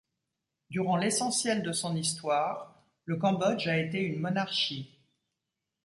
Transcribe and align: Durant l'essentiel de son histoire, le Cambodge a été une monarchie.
Durant 0.71 0.95
l'essentiel 0.97 1.61
de 1.61 1.71
son 1.73 1.95
histoire, 1.95 2.81
le 3.05 3.17
Cambodge 3.17 3.67
a 3.67 3.77
été 3.77 3.99
une 4.01 4.19
monarchie. 4.19 4.97